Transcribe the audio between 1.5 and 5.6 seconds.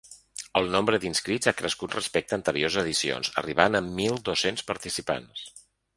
ha crescut respecte a anteriors edicions, arribant a mil dos-cents participants.